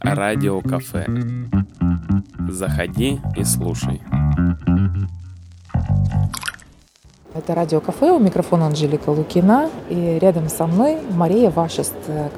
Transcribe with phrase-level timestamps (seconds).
[0.00, 1.06] Радио кафе.
[2.48, 4.00] Заходи и слушай.
[7.46, 9.70] Это радиокафе, у микрофона Анжелика Лукина.
[9.88, 11.94] И рядом со мной Мария Вашест,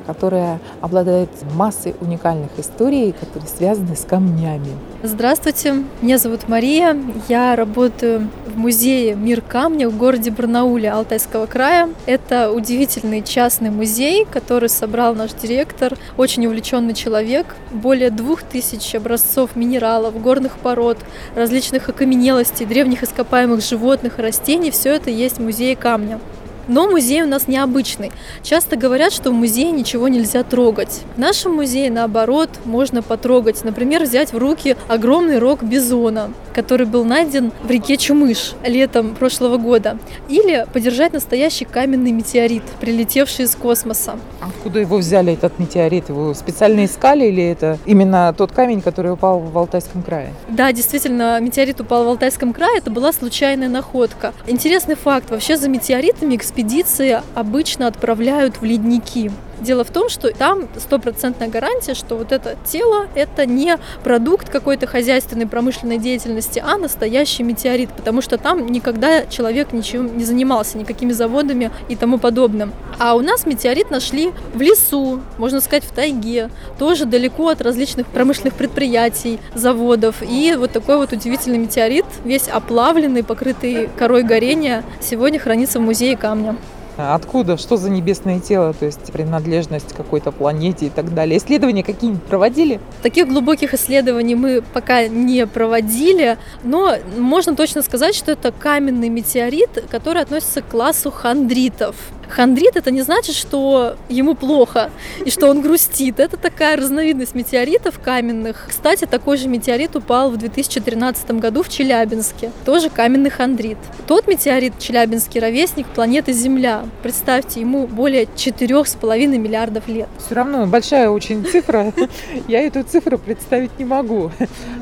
[0.06, 4.68] которая обладает массой уникальных историй, которые связаны с камнями.
[5.02, 6.94] Здравствуйте, меня зовут Мария.
[7.26, 11.88] Я работаю в музее «Мир камня» в городе Барнауле Алтайского края.
[12.04, 17.46] Это удивительный частный музей, который собрал наш директор, очень увлеченный человек.
[17.70, 20.98] Более двух тысяч образцов минералов, горных пород,
[21.34, 24.70] различных окаменелостей, древних ископаемых животных и растений.
[24.70, 26.20] Все это есть в музее камня.
[26.68, 28.12] Но музей у нас необычный.
[28.42, 31.00] Часто говорят, что в музее ничего нельзя трогать.
[31.16, 33.64] В нашем музее, наоборот, можно потрогать.
[33.64, 39.56] Например, взять в руки огромный рог бизона, который был найден в реке Чумыш летом прошлого
[39.56, 39.98] года.
[40.28, 44.16] Или подержать настоящий каменный метеорит, прилетевший из космоса.
[44.42, 46.10] Откуда его взяли, этот метеорит?
[46.10, 50.34] Его специально искали или это именно тот камень, который упал в Алтайском крае?
[50.50, 52.76] Да, действительно, метеорит упал в Алтайском крае.
[52.76, 54.34] Это была случайная находка.
[54.46, 55.30] Интересный факт.
[55.30, 59.30] Вообще за метеоритами эксперты экспедиции обычно отправляют в ледники.
[59.60, 64.86] Дело в том, что там стопроцентная гарантия, что вот это тело– это не продукт какой-то
[64.86, 71.12] хозяйственной промышленной деятельности, а настоящий метеорит, потому что там никогда человек ничем не занимался, никакими
[71.12, 72.72] заводами и тому подобным.
[72.98, 78.06] А у нас метеорит нашли в лесу, можно сказать, в тайге, тоже далеко от различных
[78.06, 80.22] промышленных предприятий, заводов.
[80.22, 86.16] И вот такой вот удивительный метеорит, весь оплавленный, покрытый корой горения, сегодня хранится в музее
[86.16, 86.56] камня.
[86.98, 91.38] Откуда, что за небесное тело, то есть принадлежность какой-то планете и так далее.
[91.38, 92.80] Исследования какие-нибудь проводили?
[93.02, 99.84] Таких глубоких исследований мы пока не проводили, но можно точно сказать, что это каменный метеорит,
[99.88, 101.94] который относится к классу хондритов.
[102.28, 104.90] Хандрит это не значит, что ему плохо
[105.24, 106.20] и что он грустит.
[106.20, 108.66] Это такая разновидность метеоритов каменных.
[108.68, 112.52] Кстати, такой же метеорит упал в 2013 году в Челябинске.
[112.64, 113.78] Тоже каменный хандрит.
[114.06, 116.82] Тот метеорит Челябинский ровесник планеты Земля.
[117.02, 120.08] Представьте, ему более 4,5 миллиардов лет.
[120.24, 121.92] Все равно большая очень цифра.
[122.48, 124.30] Я эту цифру представить не могу.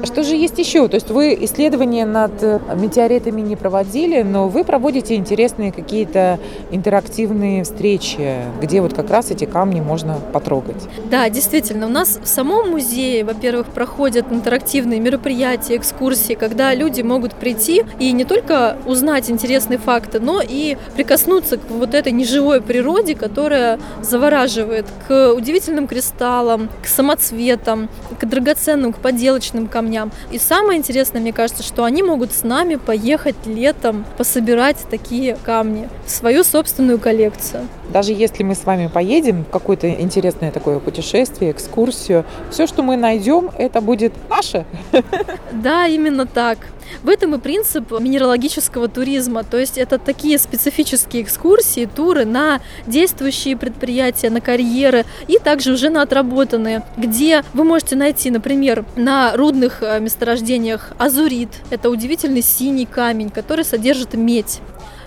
[0.03, 0.89] Что же есть еще?
[0.89, 2.43] То есть вы исследования над
[2.75, 6.39] метеоритами не проводили, но вы проводите интересные какие-то
[6.71, 10.83] интерактивные интерактивные встречи, где вот как раз эти камни можно потрогать.
[11.11, 17.35] Да, действительно, у нас в самом музее, во-первых, проходят интерактивные мероприятия, экскурсии, когда люди могут
[17.35, 23.15] прийти и не только узнать интересные факты, но и прикоснуться к вот этой неживой природе,
[23.15, 27.89] которая завораживает, к удивительным кристаллам, к самоцветам,
[28.19, 30.11] к драгоценным, к поделочным камням.
[30.31, 35.89] И самое интересное, мне кажется, что они могут с нами поехать летом пособирать такие камни
[36.07, 37.69] в свою собственную коллекцию коллекцию.
[37.93, 42.97] Даже если мы с вами поедем в какое-то интересное такое путешествие, экскурсию, все, что мы
[42.97, 44.65] найдем, это будет наше.
[45.53, 46.59] Да, именно так.
[47.03, 49.43] В этом и принцип минералогического туризма.
[49.43, 55.89] То есть это такие специфические экскурсии, туры на действующие предприятия, на карьеры и также уже
[55.89, 61.49] на отработанные, где вы можете найти, например, на рудных э, месторождениях азурит.
[61.71, 64.61] Это удивительный синий камень, который содержит медь.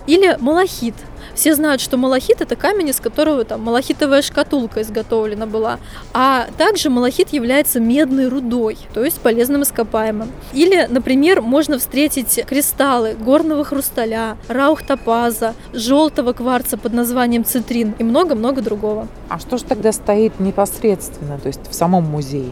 [0.10, 0.96] Или малахит.
[1.36, 5.78] Все знают, что малахит это камень, из которого там малахитовая шкатулка изготовлена была.
[6.14, 10.32] А также малахит является медной рудой, то есть полезным ископаемым.
[10.52, 18.64] Или, например, можно встретить кристаллы горного хрусталя, раухтопаза, желтого кварца под названием цитрин и много-много
[18.64, 19.08] другого.
[19.30, 22.50] А что же тогда стоит непосредственно, то есть в самом музее?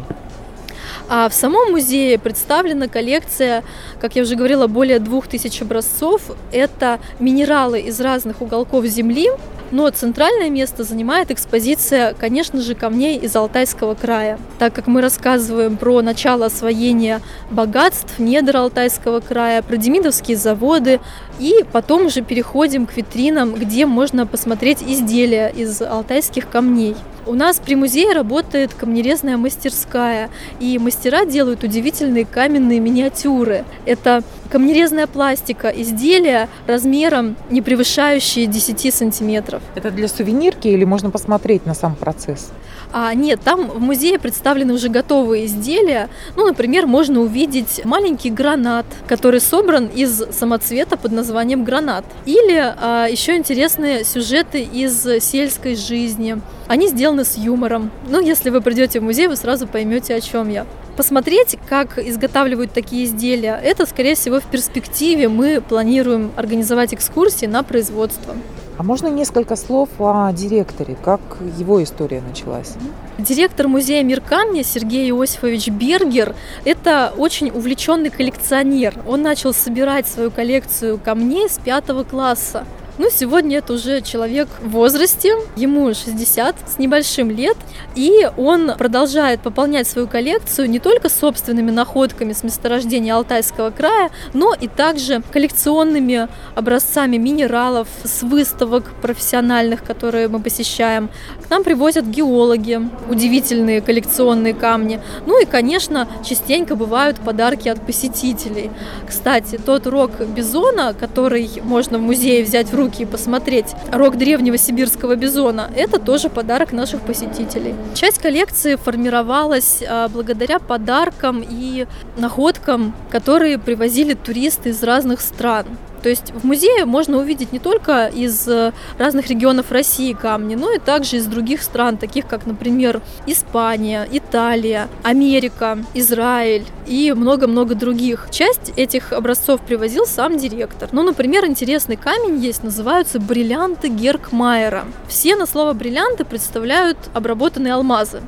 [1.10, 3.64] А в самом музее представлена коллекция,
[4.02, 6.22] как я уже говорила, более двух тысяч образцов.
[6.52, 9.30] Это минералы из разных уголков Земли,
[9.72, 14.38] но центральное место занимает экспозиция, конечно же, камней из Алтайского края.
[14.60, 21.00] Так как мы рассказываем про начало освоения богатств недр Алтайского края, про демидовские заводы,
[21.40, 26.96] и потом уже переходим к витринам, где можно посмотреть изделия из алтайских камней.
[27.28, 30.30] У нас при музее работает камнерезная мастерская,
[30.62, 33.66] и мастера делают удивительные каменные миниатюры.
[33.86, 39.62] Это камнерезная пластика, изделия размером не превышающие 10 сантиметров.
[39.76, 42.50] Это для сувенирки или можно посмотреть на сам процесс?
[42.94, 46.10] А, нет, там в музее представлены уже готовые изделия.
[46.36, 52.06] Ну, например, можно увидеть маленький гранат, который собран из самоцвета под названием гранат.
[52.26, 56.38] Или а, еще интересные сюжеты из сельской жизни.
[56.68, 57.92] Они сделаны с юмором.
[58.10, 60.66] Ну, если вы придете в музей, вы сразу поймете, о чем я.
[60.98, 67.62] Посмотреть, как изготавливают такие изделия, это, скорее всего, в перспективе мы планируем организовать экскурсии на
[67.62, 68.36] производство.
[68.78, 70.96] А можно несколько слов о директоре?
[71.04, 71.20] Как
[71.58, 72.76] его история началась?
[73.18, 76.36] Директор музея «Мир камня» Сергей Иосифович Бергер–
[76.66, 78.94] это очень увлеченный коллекционер.
[79.08, 82.66] Он начал собирать свою коллекцию камней с пятого класса.
[83.00, 87.56] Ну, сегодня это уже человек в возрасте, ему 60 с небольшим лет,
[87.94, 94.56] и он продолжает пополнять свою коллекцию не только собственными находками с месторождения Алтайского края, но
[94.60, 101.10] и также коллекционными образцами минералов с выставок профессиональных, которые мы посещаем.
[101.46, 105.00] К нам привозят геологи, удивительные коллекционные камни.
[105.28, 108.72] Ну и, конечно, частенько бывают подарки от посетителей.
[109.08, 114.18] Кстати, тот рог бизона, который можно в музее взять в руки, руки и посмотреть рог
[114.18, 117.76] древнего сибирского бизона, это тоже подарок наших посетителей.
[117.94, 121.86] Часть коллекции формировалась а, благодаря подаркам и
[122.18, 125.66] находкам, которые привозили туристы из разных стран.
[126.04, 130.72] То есть в музее можно увидеть не только из э, разных регионов России камни, но
[130.72, 138.28] и также из других стран, таких как, например, Испания, Италия, Америка, Израиль и много-много других.
[138.32, 140.90] Часть этих образцов привозил сам директор.
[140.92, 144.86] Ну, например, интересный камень есть, называются бриллианты Геркмайера.
[145.08, 148.22] Все на слово бриллианты представляют обработанные алмазы.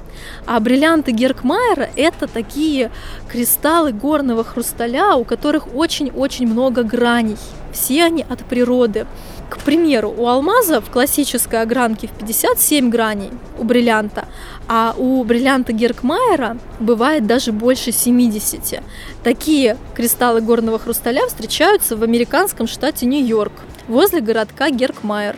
[0.46, 2.92] А бриллианты Геркмайера– это такие
[3.28, 7.38] кристаллы горного хрусталя, у которых очень-очень много граней.
[7.72, 9.06] Все они от природы.
[9.50, 14.28] К примеру, у алмаза в классической огранке в 57 граней у бриллианта,
[14.68, 18.82] а у бриллианта Геркмайера бывает даже больше 70.
[19.24, 23.54] Такие кристаллы горного хрусталя встречаются в американском штате Нью-Йорк,
[23.88, 25.36] возле городка Геркмайер.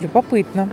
[0.00, 0.70] Любопытно.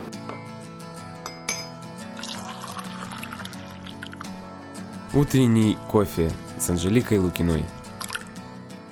[5.14, 7.66] Утренний кофе с Анжеликой Лукиной.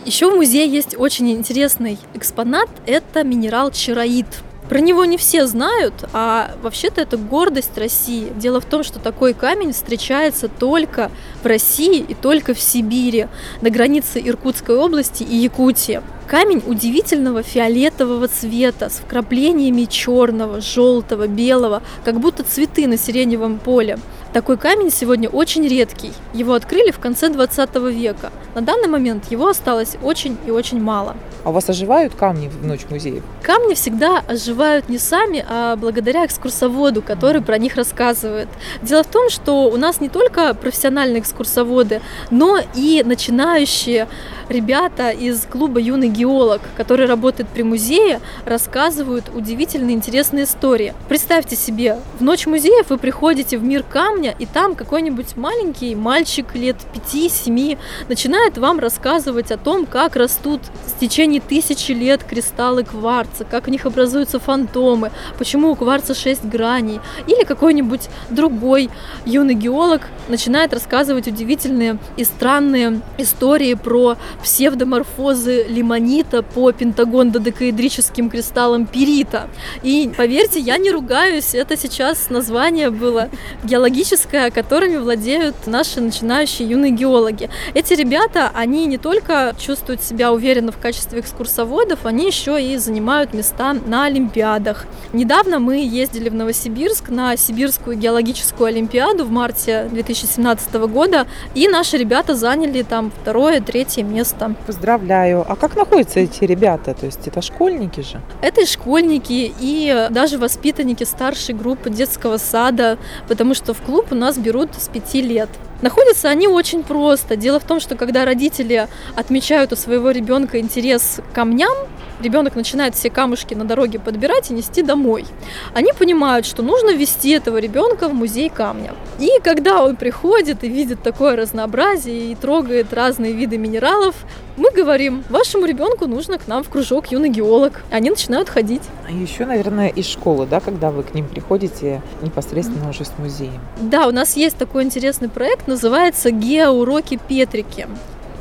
[0.06, 4.28] Еще в музее есть очень интересный экспонат– это минерал чароид.
[4.70, 8.32] Про него не все знают, а вообще-то это гордость России.
[8.38, 11.12] Дело в том, что такой камень встречается только
[11.44, 13.28] в России и только в Сибири,
[13.62, 16.02] на границе Иркутской области и Якутии.
[16.28, 23.98] Камень удивительного фиолетового цвета с вкраплениями черного, желтого, белого, как будто цветы на сиреневом поле.
[24.32, 26.14] Такой камень сегодня очень редкий.
[26.34, 28.32] Его открыли в конце 20 века.
[28.60, 31.16] На данный момент его осталось очень и очень мало.
[31.44, 33.24] А у вас оживают камни в ночь музеев?
[33.44, 38.50] Камни всегда оживают не сами, а благодаря экскурсоводу, который про них рассказывает.
[38.82, 44.08] Дело в том, что у нас не только профессиональные экскурсоводы, но и начинающие
[44.50, 50.94] ребята из клуба «Юный геолог», который работает при музее, рассказывают удивительные интересные истории.
[51.08, 56.56] Представьте себе, в ночь музеев вы приходите в мир камня, и там какой-нибудь маленький мальчик
[56.56, 56.78] лет
[57.14, 57.78] 5-7
[58.10, 61.00] начинает вам рассказывать о том, как растут с
[61.30, 67.00] течение тысячи лет кристаллы кварца, как в них образуются фантомы, почему у кварца 6 граней.
[67.28, 68.90] Или какой-нибудь другой
[69.26, 79.50] юный геолог начинает рассказывать удивительные и странные истории про псевдоморфозы лимонита по пентагон-додекаэдрическим кристаллам перита.
[79.84, 83.30] И поверьте, я не ругаюсь, это сейчас название было
[83.64, 87.50] геологическое, которыми владеют наши начинающие юные геологи.
[87.74, 93.34] Эти ребята, они не только чувствуют себя уверенно в качестве экскурсоводов, они еще и занимают
[93.34, 94.86] места на олимпиадах.
[95.14, 101.98] Недавно мы ездили в Новосибирск на Сибирскую геологическую олимпиаду в марте 2017 года, и наши
[101.98, 104.56] ребята заняли там второе, третье место.
[104.66, 105.46] Поздравляю.
[105.48, 106.94] А как находятся эти ребята?
[106.94, 108.22] То есть это школьники же?
[108.42, 114.16] Это и школьники, и даже воспитанники старшей группы детского сада, потому что в клуб у
[114.16, 115.50] нас берут с пяти лет.
[115.82, 117.36] Находятся они очень просто.
[117.36, 121.74] Дело в том, что когда родители отмечают у своего ребенка интерес к камням,
[122.22, 125.26] ребенок начинает все камушки на дороге подбирать и нести домой.
[125.74, 128.94] Они понимают, что нужно ввести этого ребенка в музей камня.
[129.20, 134.16] И когда он приходит и видит такое разнообразие и трогает разные виды минералов,
[134.58, 137.82] мы говорим, вашему ребенку нужно к нам в кружок юный геолог.
[137.92, 138.82] Они начинают ходить.
[139.08, 143.62] А еще, наверное, из школы, да, когда вы к ним приходите непосредственно уже с музеем.
[143.80, 147.88] Да, у нас есть такой интересный проект, называется «Геоуроки Петрики».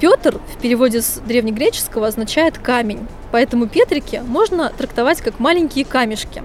[0.00, 3.06] Петр в переводе с древнегреческого означает камень.
[3.30, 6.42] Поэтому петрики можно трактовать как маленькие камешки.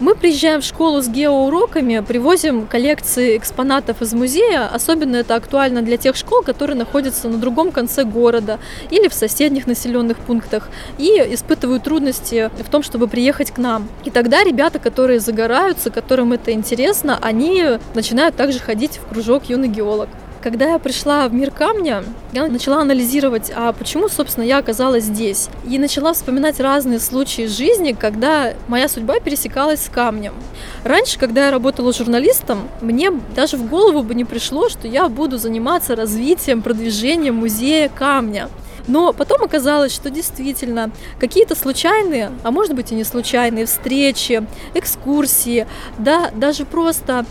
[0.00, 4.66] Мы приезжаем в школу с геоуроками, привозим коллекции экспонатов из музея.
[4.66, 9.66] Особенно это актуально для тех школ, которые находятся на другом конце города или в соседних
[9.66, 13.88] населенных пунктах и испытывают трудности в том, чтобы приехать к нам.
[14.04, 19.68] И тогда ребята, которые загораются, которым это интересно, они начинают также ходить в кружок юный
[19.68, 20.08] геолог.
[20.42, 25.48] Когда я пришла в мир камня, я начала анализировать, а почему, собственно, я оказалась здесь.
[25.68, 30.34] И начала вспоминать разные случаи жизни, когда моя судьба пересекалась с камнем.
[30.82, 35.38] Раньше, когда я работала журналистом, мне даже в голову бы не пришло, что я буду
[35.38, 38.48] заниматься развитием, продвижением музея камня.
[38.88, 44.44] Но потом оказалось, что действительно какие-то случайные, а может быть и не случайные встречи,
[44.74, 45.68] экскурсии,
[45.98, 47.24] да, даже просто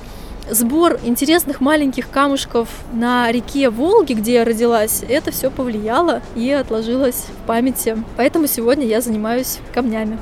[0.50, 7.26] сбор интересных маленьких камушков на реке Волги, где я родилась, это все повлияло и отложилось
[7.44, 7.98] в памяти.
[8.18, 10.18] Поэтому сегодня я занимаюсь камнями.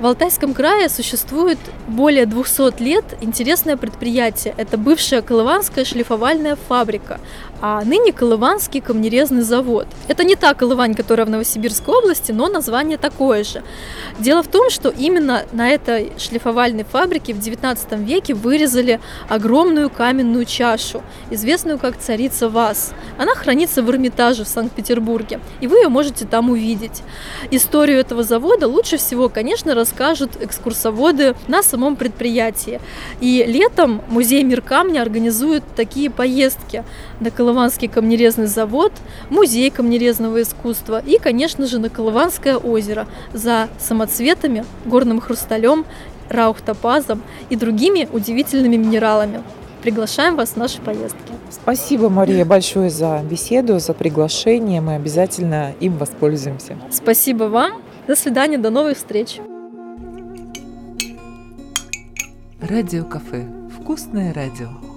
[0.00, 4.54] В Алтайском крае существует более 200 лет интересное предприятие.
[4.56, 7.20] Это бывшая Колыванская шлифовальная фабрика,
[7.60, 9.86] а ныне Колыванский камнерезный завод.
[10.08, 13.62] Это не та Колывань, которая в Новосибирской области, но название такое же.
[14.18, 20.46] Дело в том, что именно на этой шлифовальной фабрике в XIX веке вырезали огромную каменную
[20.46, 22.94] чашу, известную как царица Вас.
[23.18, 27.02] Она хранится в Эрмитаже в Санкт-Петербурге, и вы ее можете там увидеть.
[27.50, 32.80] Историю этого завода лучше всего, конечно, расскажут экскурсоводы на самом предприятии.
[33.20, 36.84] И летом музей Мир камня организует такие поездки
[37.18, 38.92] на Колыванский камнерезный завод,
[39.28, 45.84] музей камнерезного искусства и, конечно же, на Колыванское озеро за самоцветами, горным хрусталем,
[46.28, 49.42] раухтопазом и другими удивительными минералами.
[49.82, 51.32] Приглашаем вас в наши поездки.
[51.50, 54.80] Спасибо, Мария, большое за беседу, за приглашение.
[54.80, 56.76] Мы обязательно им воспользуемся.
[56.90, 57.82] Спасибо вам.
[58.06, 59.40] До свидания, до новых встреч.
[62.70, 63.48] Радио кафе.
[63.80, 64.89] Вкусное радио.